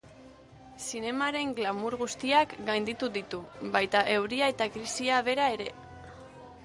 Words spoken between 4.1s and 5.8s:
euria eta krisia bera ere.